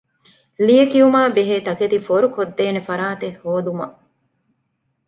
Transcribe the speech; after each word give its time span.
ލިޔެކިޔުމާބެހޭ 0.65 1.55
ތަކެތި 1.67 1.97
ފޯރުކޮށްދޭނެ 2.07 2.81
ފަރާތެއް 2.87 3.37
ހޯދުމަށް 3.41 3.95